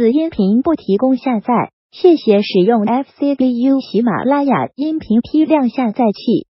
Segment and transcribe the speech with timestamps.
[0.00, 1.52] 此音频不提供下载，
[1.90, 6.49] 谢谢使用 FCBU 喜马拉雅音频批量下载器。